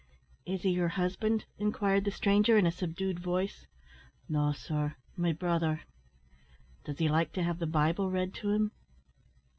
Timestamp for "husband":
0.87-1.45